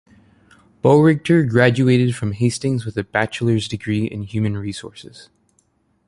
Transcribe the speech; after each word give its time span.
Boerigter 0.83 1.47
graduated 1.47 2.15
from 2.15 2.31
Hastings 2.31 2.85
with 2.85 2.97
a 2.97 3.03
bachelor's 3.03 3.67
degree 3.67 4.05
in 4.05 4.23
Human 4.23 4.57
Resources. 4.57 5.29